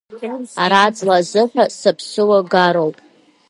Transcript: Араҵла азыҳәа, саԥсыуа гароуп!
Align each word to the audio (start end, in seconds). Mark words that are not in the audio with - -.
Араҵла 0.63 1.15
азыҳәа, 1.19 1.65
саԥсыуа 1.79 2.39
гароуп! 2.51 2.97